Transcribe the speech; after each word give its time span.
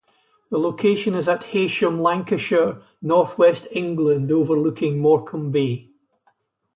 The 0.49 0.57
location 0.57 1.13
is 1.13 1.27
at 1.29 1.41
Heysham, 1.51 2.01
Lancashire, 2.01 2.81
North 3.03 3.37
West 3.37 3.67
England 3.69 4.31
overlooking 4.31 4.97
Morecambe 4.97 5.51
Bay. 5.51 5.91